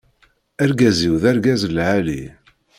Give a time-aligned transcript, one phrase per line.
[0.63, 2.23] Argaz-iw d argaz lɛali.